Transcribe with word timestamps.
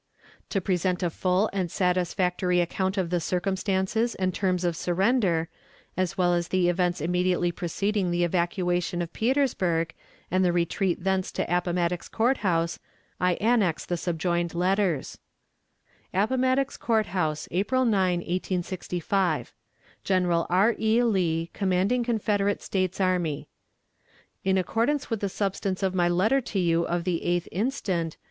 To 0.49 0.59
present 0.59 1.03
a 1.03 1.11
full 1.11 1.47
and 1.53 1.69
satisfactory 1.69 2.59
account 2.59 2.97
of 2.97 3.11
the 3.11 3.19
circumstances 3.19 4.15
and 4.15 4.33
terms 4.33 4.63
of 4.63 4.73
the 4.73 4.79
surrender, 4.81 5.47
as 5.95 6.17
well 6.17 6.33
as 6.33 6.47
the 6.47 6.69
events 6.69 7.01
immediately 7.01 7.51
preceding 7.51 8.09
the 8.09 8.23
evacuation 8.23 9.03
of 9.03 9.13
Petersburg, 9.13 9.93
and 10.31 10.43
the 10.43 10.51
retreat 10.51 11.03
thence 11.03 11.31
to 11.33 11.43
Appomattox 11.45 12.07
Court 12.07 12.37
House, 12.37 12.79
I 13.19 13.33
annex 13.35 13.85
the 13.85 13.95
subjoined 13.95 14.55
letters: 14.55 15.19
"APPOMATTOX 16.15 16.77
COURT 16.79 17.05
HOUSE, 17.05 17.47
April 17.51 17.85
9, 17.85 18.21
1865. 18.21 19.53
"General 20.03 20.47
R. 20.49 20.75
E. 20.79 21.03
LEE, 21.03 21.51
commanding 21.53 22.03
Confederate 22.03 22.63
States 22.63 22.99
Army: 22.99 23.47
"In 24.43 24.57
accordance 24.57 25.11
with 25.11 25.19
the 25.19 25.29
substance 25.29 25.83
of 25.83 25.93
my 25.93 26.09
letter 26.09 26.41
to 26.41 26.57
you 26.57 26.85
of 26.87 27.03
the 27.03 27.21
8th 27.23 27.45
inst. 27.49 28.15